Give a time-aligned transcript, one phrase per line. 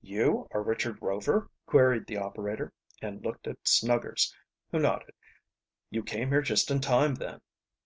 [0.00, 4.34] "You are Richard Rover?" queried the operator, and looked at Snuggers,
[4.72, 5.12] who nodded.
[5.90, 7.42] "You came here just in time, then."